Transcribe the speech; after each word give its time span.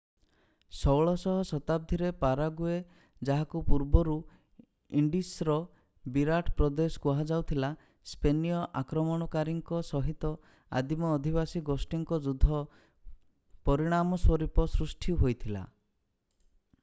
16ଶହ 0.75 1.41
ଶତାବ୍ଦୀରେ 1.47 2.07
ପାରାଗୁଏ 2.21 2.77
ଯାହାକୁ 3.29 3.59
ପୂର୍ବରୁ 3.67 4.15
ଇଣ୍ଡିସ୍‌ର 5.01 5.57
ବିରାଟ 6.15 6.53
ପ୍ରଦେଶ 6.61 7.01
କୁହାଯାଉଥିଲା 7.03 7.69
ସ୍ପେନୀୟ 8.13 8.57
ଆକ୍ରମଣକାରୀଙ୍କ 8.81 9.81
ସହିତ 9.91 10.31
ଆଦିମ 10.81 11.11
ଅଧିବାସୀ 11.19 11.61
ଗୋଷ୍ଠୀଙ୍କ 11.69 12.19
ଯୁଦ୍ଧର 12.29 12.63
ପରିଣାମସ୍ୱରୂପ 13.69 14.65
ସୃଷ୍ଟି 14.77 15.15
ହୋଇଥିଲା। 15.23 15.63